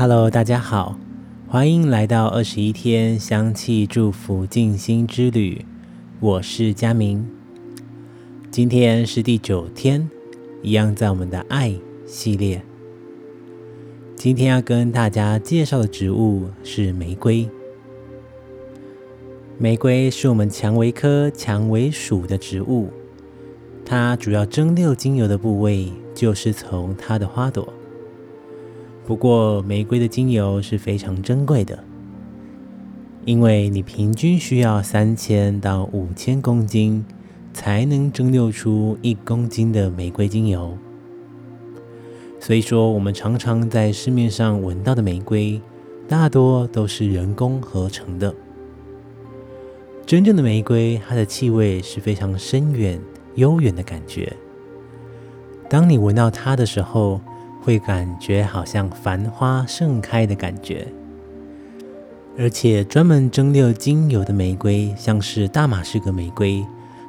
[0.00, 0.98] Hello，大家好，
[1.46, 5.62] 欢迎来到二十一天香气祝福静心之旅。
[6.20, 7.28] 我是佳明，
[8.50, 10.08] 今天是第九天，
[10.62, 11.74] 一样在我们的爱
[12.06, 12.62] 系列。
[14.16, 17.46] 今天要跟大家介绍的植物是玫瑰。
[19.58, 22.88] 玫瑰是我们蔷薇科蔷薇属的植物，
[23.84, 27.70] 它主要蒸馏精油的部位就是从它的花朵。
[29.06, 31.82] 不过，玫瑰的精油是非常珍贵的，
[33.24, 37.04] 因为你平均需要三千到五千公斤
[37.52, 40.78] 才能蒸馏出一公斤的玫瑰精油。
[42.38, 45.60] 所以说，我们常常在市面上闻到的玫瑰，
[46.06, 48.34] 大多都是人工合成的。
[50.06, 53.00] 真正的玫瑰，它的气味是非常深远、
[53.34, 54.32] 悠远的感觉。
[55.68, 57.20] 当你闻到它的时候，
[57.62, 60.88] 会感觉好像繁花盛开的感觉，
[62.38, 66.64] 而且专门蒸馏精油的玫瑰，像是大马士革玫瑰，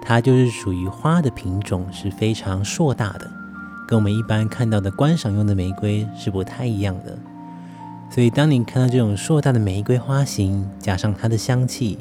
[0.00, 3.28] 它就是属于花的品种是非常硕大的，
[3.88, 7.18] 跟我们一般看到的观赏用的玫瑰是不太一样的。
[8.08, 11.98] 所以，当你看到这种硕大的玫瑰花型，加上它的香气，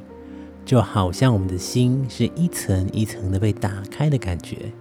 [0.64, 4.72] 就好像我们的心是一层一层的被打开的感觉，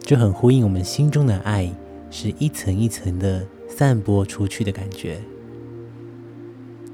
[0.00, 1.68] 就很呼应我们心中的爱。
[2.10, 5.18] 是一层一层的散播出去的感觉。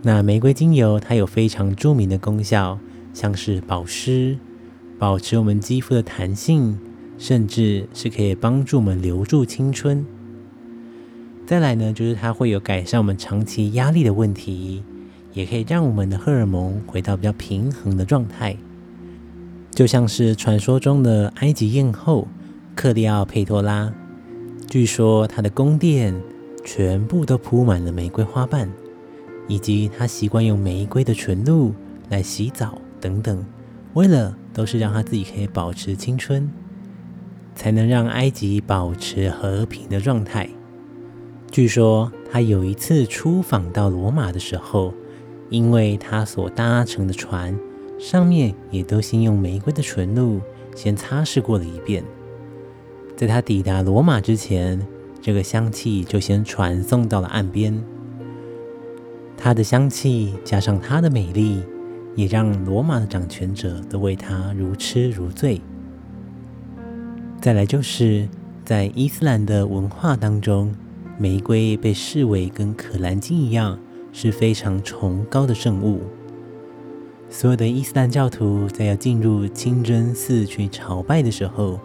[0.02, 2.78] 那玫瑰精油它有非常著名的功效，
[3.12, 4.38] 像是保湿、
[4.98, 6.78] 保持我们肌肤的弹性，
[7.16, 10.04] 甚至是可以帮助我们留住青春。
[11.46, 14.82] 再来呢，就是它会有改善我们长期压力的问题，
[15.32, 18.56] 也可以让我们的荷尔蒙回到比较平衡的状态。
[19.70, 22.28] 就像是传说中的埃及艳后
[22.74, 23.92] 克利奥佩托拉。
[24.74, 26.12] 据说他的宫殿
[26.64, 28.68] 全部都铺满了玫瑰花瓣，
[29.46, 31.72] 以及他习惯用玫瑰的纯露
[32.08, 33.46] 来洗澡等等，
[33.92, 36.50] 为了都是让他自己可以保持青春，
[37.54, 40.50] 才能让埃及保持和平的状态。
[41.52, 44.92] 据说他有一次出访到罗马的时候，
[45.50, 47.56] 因为他所搭乘的船
[47.96, 50.40] 上面也都先用玫瑰的纯露
[50.74, 52.02] 先擦拭过了一遍。
[53.16, 54.84] 在他抵达罗马之前，
[55.22, 57.80] 这个香气就先传送到了岸边。
[59.36, 61.62] 它的香气加上它的美丽，
[62.16, 65.60] 也让罗马的掌权者都为它如痴如醉。
[67.40, 68.28] 再来就是
[68.64, 70.74] 在伊斯兰的文化当中，
[71.16, 73.78] 玫瑰被视为跟可兰经一样
[74.12, 76.00] 是非常崇高的圣物。
[77.28, 81.78] 所有的伊斯兰教徒在要进入清真寺去朝拜的时候，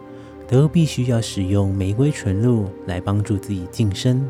[0.50, 4.28] 都必须要使用玫瑰纯露来帮助自己净身。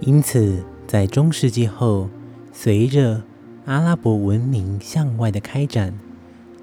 [0.00, 2.10] 因此，在中世纪后，
[2.52, 3.22] 随着
[3.66, 5.96] 阿拉伯文明向外的开展，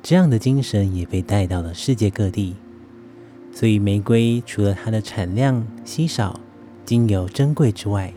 [0.04, 2.58] 这样的精神也被带到了世界各地。
[3.54, 6.38] 所以，玫瑰除了它的产量稀少、
[6.84, 8.14] 精油珍贵之外，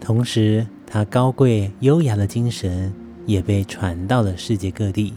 [0.00, 2.94] 同时它高贵优雅的精神
[3.26, 5.14] 也被传到了世界各地。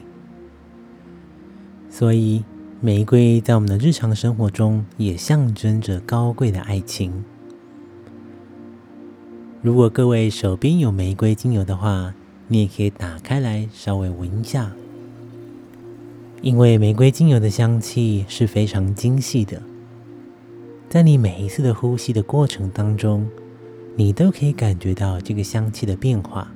[1.88, 2.44] 所以。
[2.86, 7.26] 玫瑰在我们的日常生活中也象征着高贵的爱情。
[9.64, 12.14] 如果各位手边有玫瑰精油的话，
[12.48, 14.72] 你也可以打开来稍微闻一下，
[16.44, 19.64] 因为玫瑰精油的香气是非常精细的，
[20.88, 23.28] 在你每一次的呼吸的过程当中，
[23.96, 26.52] 你都可以感觉到这个香气的变化。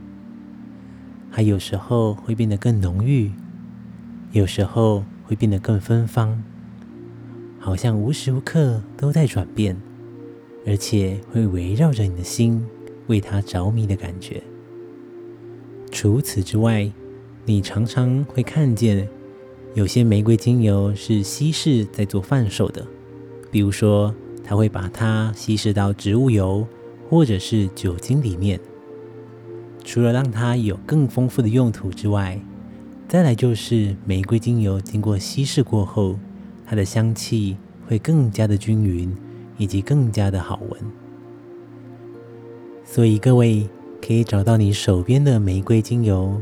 [1.31, 3.31] 它有时候会变得更浓郁，
[4.31, 5.03] 有时候。
[5.29, 6.43] 会变得更芬芳，
[7.59, 9.77] 好像无时无刻都在转变，
[10.65, 12.65] 而且会围绕着你的心，
[13.05, 14.41] 为它着迷的感觉。
[15.91, 16.91] 除此之外，
[17.45, 19.07] 你常常会看见
[19.75, 22.83] 有些玫瑰精油是稀释在做贩售的，
[23.51, 24.11] 比如说，
[24.43, 26.65] 它会把它稀释到植物油
[27.07, 28.59] 或者是酒精里面，
[29.83, 32.41] 除了让它有更丰富的用途之外。
[33.09, 36.15] 再来就是玫瑰精油经过稀释过后，
[36.63, 37.57] 它的香气
[37.87, 39.11] 会更加的均匀，
[39.57, 40.79] 以及更加的好闻。
[42.85, 43.67] 所以各位
[43.99, 46.39] 可以找到你手边的玫瑰精油，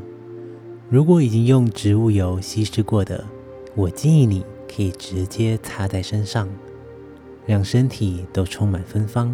[0.90, 3.24] 如果已经用植物油稀释过的，
[3.74, 6.50] 我建议你可以直接擦在身上，
[7.46, 9.34] 让身体都充满芬芳。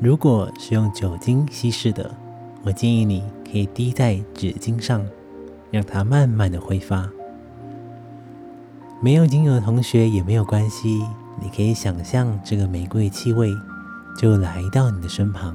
[0.00, 2.12] 如果是用酒精稀释的，
[2.64, 5.06] 我建议你可以滴在纸巾上。
[5.70, 7.08] 让它慢慢的挥发。
[9.02, 11.02] 没有精油的同学也没有关系，
[11.40, 13.50] 你可以想象这个玫瑰气味，
[14.18, 15.54] 就来到你的身旁。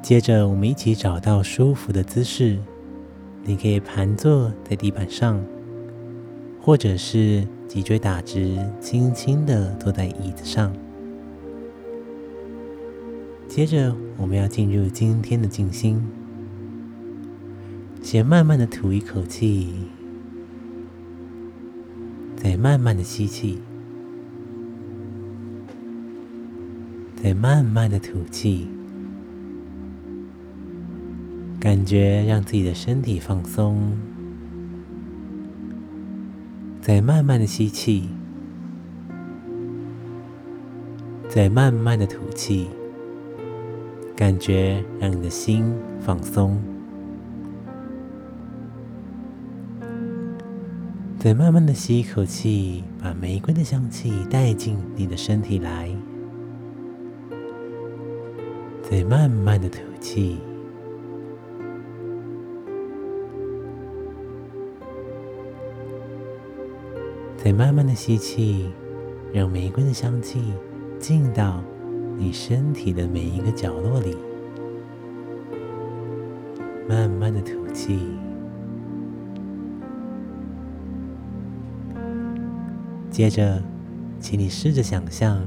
[0.00, 2.58] 接着，我们一起找到舒服的姿势，
[3.44, 5.40] 你可以盘坐在地板上，
[6.60, 10.72] 或者是脊椎打直，轻轻的坐在椅子上。
[13.54, 16.00] 接着，我们要进入今天的静心，
[18.00, 19.74] 先慢慢的吐一口气，
[22.34, 23.58] 再慢慢的吸气，
[27.14, 28.68] 再慢慢的吐气。
[31.60, 33.98] 感觉让自己的身体放松，
[36.80, 38.08] 再慢慢的吸气，
[41.28, 42.68] 再慢慢的吐气。
[44.22, 46.56] 感觉让你的心放松，
[51.18, 55.90] 再慢慢的吸一口气，把玫瑰的香气带进你的身体来，
[58.88, 60.38] 再慢慢的吐气。
[67.36, 68.70] 再慢慢的吸气，
[69.32, 70.40] 让玫瑰的香气
[71.00, 71.60] 进到
[72.22, 74.16] 你身体的每一个角落里。
[76.88, 77.98] 慢慢的吐气。
[83.10, 83.60] 接着，
[84.20, 85.44] 请你试着想象，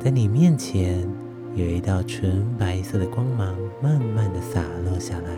[0.00, 1.08] 在你面前
[1.54, 5.36] 有一道纯白色的光芒，慢慢的洒落下来。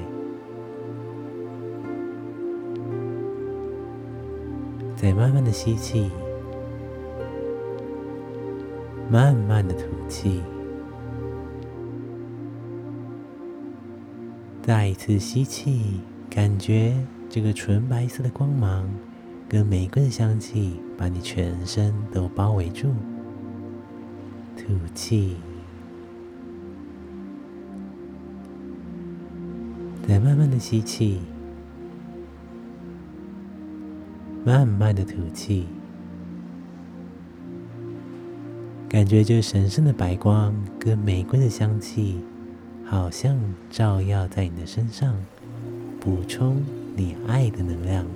[4.96, 6.10] 再慢慢的吸气，
[9.12, 10.40] 慢慢的吐气，
[14.62, 16.00] 再一次吸气，
[16.30, 16.96] 感觉
[17.28, 18.88] 这个纯白色的光芒
[19.46, 22.88] 跟玫瑰的香气把你全身都包围住。
[24.56, 25.36] 吐气，
[30.08, 31.20] 再慢慢的吸气。
[34.42, 35.66] 慢慢的吐气，
[38.92, 42.20] 感觉这神圣的白光跟玫瑰的香气，
[42.84, 43.38] 好像
[43.70, 45.16] 照耀在你的身上，
[45.98, 46.62] 补充
[46.94, 48.06] 你爱的能量。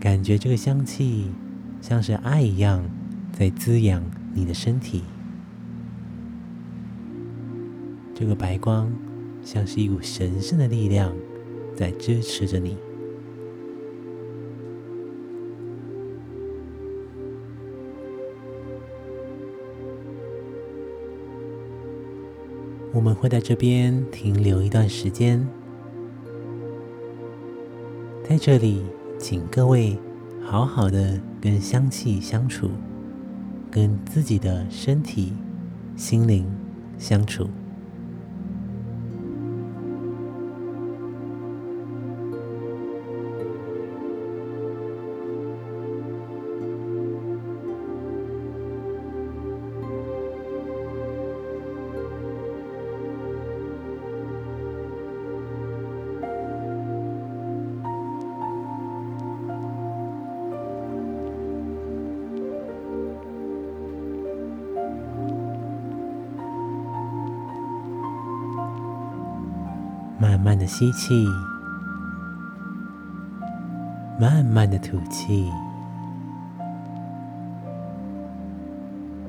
[0.00, 1.30] 感觉这个香气
[1.82, 2.82] 像是爱一样，
[3.30, 4.02] 在滋养
[4.32, 5.04] 你的身体。
[8.14, 8.90] 这个白光
[9.42, 11.14] 像是一股神圣的力量，
[11.74, 12.76] 在支持着你。
[22.92, 25.46] 我们会在这边停留一段时间，
[28.28, 28.84] 在这里，
[29.16, 29.96] 请各位
[30.42, 32.68] 好好的跟香气相处，
[33.70, 35.32] 跟自己的身体、
[35.96, 36.44] 心灵
[36.98, 37.48] 相处。
[70.42, 71.26] 慢慢的吸气，
[74.18, 75.50] 慢慢的吐气，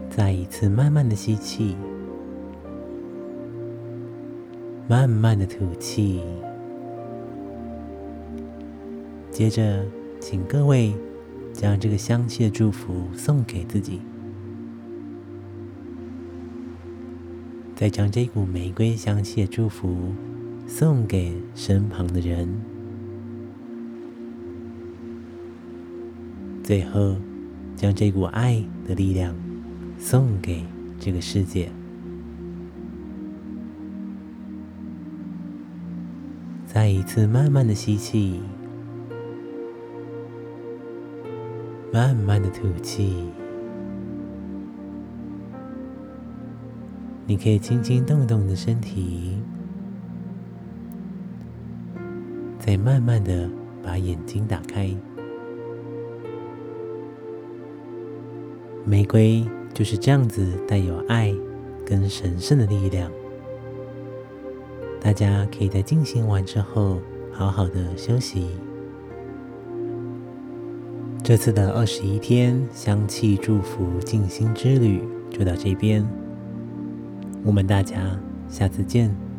[0.09, 1.75] 再一次慢慢的吸气，
[4.87, 6.23] 慢慢的吐气。
[9.31, 9.83] 接着，
[10.21, 10.95] 请各位
[11.51, 13.99] 将这个香气的祝福送给自己，
[17.75, 20.13] 再将这股玫瑰香气的祝福。
[20.73, 22.47] 送给身旁的人，
[26.63, 27.17] 最后
[27.75, 29.35] 将这股爱的力量
[29.99, 30.63] 送给
[30.97, 31.69] 这个世界。
[36.65, 38.39] 再一次慢慢的吸气，
[41.91, 43.27] 慢慢的吐气。
[47.27, 49.37] 你可以轻轻动动你的身体。
[52.63, 53.49] 再慢慢的
[53.81, 54.87] 把眼睛打开，
[58.85, 61.33] 玫瑰就是这样子带有爱
[61.83, 63.11] 跟神圣的力量。
[64.99, 67.01] 大家可以在静心完之后
[67.31, 68.51] 好好的休息。
[71.23, 75.01] 这次的二十一天香气祝福静心之旅
[75.31, 76.07] 就到这边，
[77.43, 79.30] 我们大家下次见。